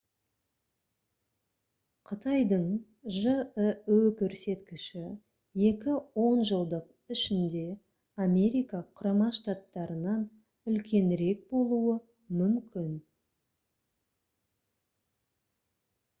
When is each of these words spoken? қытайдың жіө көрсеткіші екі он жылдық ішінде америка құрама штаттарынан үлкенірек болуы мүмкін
қытайдың 2.11 2.63
жіө 3.17 3.97
көрсеткіші 4.21 5.01
екі 5.71 5.97
он 6.23 6.41
жылдық 6.51 7.13
ішінде 7.17 7.61
америка 8.25 8.79
құрама 9.01 9.27
штаттарынан 9.39 10.23
үлкенірек 10.73 11.43
болуы 11.53 11.95
мүмкін 12.41 12.89